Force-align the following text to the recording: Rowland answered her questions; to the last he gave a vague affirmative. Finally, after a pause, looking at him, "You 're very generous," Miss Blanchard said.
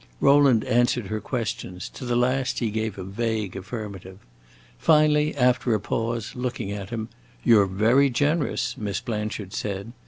Rowland 0.19 0.63
answered 0.63 1.05
her 1.09 1.21
questions; 1.21 1.87
to 1.89 2.05
the 2.05 2.15
last 2.15 2.57
he 2.57 2.71
gave 2.71 2.97
a 2.97 3.03
vague 3.03 3.55
affirmative. 3.55 4.17
Finally, 4.79 5.35
after 5.35 5.75
a 5.75 5.79
pause, 5.79 6.31
looking 6.35 6.71
at 6.71 6.89
him, 6.89 7.07
"You 7.43 7.59
're 7.59 7.67
very 7.67 8.09
generous," 8.09 8.75
Miss 8.79 8.99
Blanchard 8.99 9.53
said. 9.53 9.91